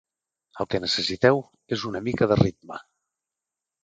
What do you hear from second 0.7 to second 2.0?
necessiteu és